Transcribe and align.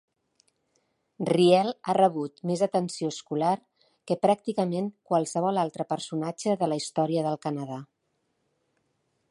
Riel 1.29 1.67
ha 1.91 1.95
rebut 1.97 2.41
més 2.51 2.63
atenció 2.67 3.11
escolar 3.15 3.51
que 4.11 4.17
pràcticament 4.25 4.89
qualsevol 5.11 5.63
altre 5.65 5.87
personatge 5.95 6.57
de 6.63 6.71
la 6.73 6.79
història 6.83 7.27
del 7.29 7.41
Canadà. 7.47 7.79